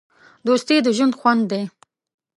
دوستي 0.47 0.77
د 0.81 0.87
ژوند 0.97 1.17
خوند 1.19 1.43
دی. 1.51 1.63